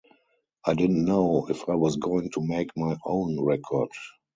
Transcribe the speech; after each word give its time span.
I 0.65 0.73
didn't 0.73 1.05
know 1.05 1.45
if 1.47 1.69
I 1.69 1.75
was 1.75 1.97
going 1.97 2.31
to 2.31 2.41
make 2.41 2.75
my 2.75 2.97
own 3.05 3.39
record. 3.39 3.89